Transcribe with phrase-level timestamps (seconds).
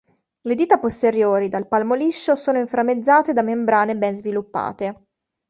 [0.47, 5.03] Le dita posteriori, dal palmo liscio, sono inframmezzate da membrane ben sviluppate.